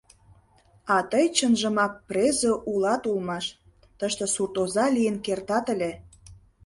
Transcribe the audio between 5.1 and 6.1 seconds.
кертат ыле.